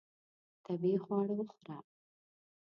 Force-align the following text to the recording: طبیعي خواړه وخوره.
طبیعي 0.65 0.97
خواړه 1.03 1.33
وخوره. 1.37 1.77